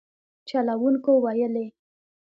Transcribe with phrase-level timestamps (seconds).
[0.49, 1.65] چلوونکو ویلي